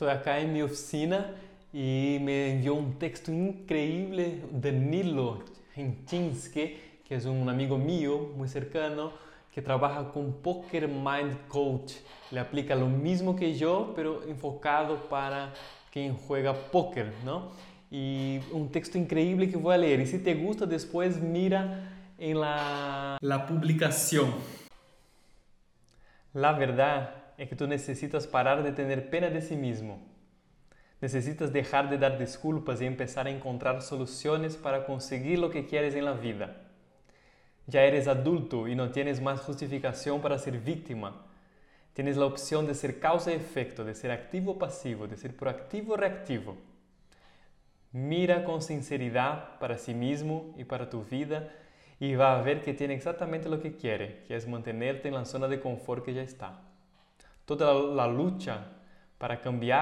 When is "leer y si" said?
19.76-20.18